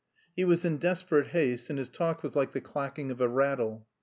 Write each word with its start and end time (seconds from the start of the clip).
(He 0.35 0.43
was 0.45 0.65
in 0.65 0.77
desperate 0.77 1.27
haste 1.27 1.69
and 1.69 1.77
his 1.77 1.87
talk 1.87 2.23
was 2.23 2.35
like 2.35 2.53
the 2.53 2.59
clacking 2.59 3.11
of 3.11 3.21
a 3.21 3.27
rattle.) 3.29 3.85